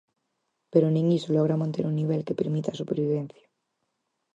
Pero 0.71 0.87
nin 0.93 1.05
iso 1.19 1.29
logra 1.37 1.61
manter 1.63 1.83
un 1.89 1.95
nivel 2.01 2.21
que 2.27 2.39
permita 2.39 2.69
a 2.71 2.79
supervivencia. 2.81 3.45